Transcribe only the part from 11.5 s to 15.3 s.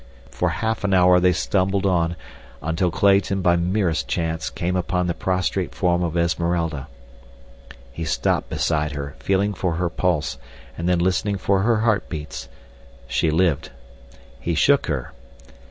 her heartbeats. She lived. He shook her.